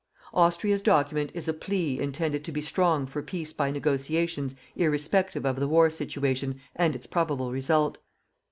[0.33, 5.59] Austria's document is a plea intended to be strong for peace by negotiations irrespective of
[5.59, 7.99] the war situation and its probable result.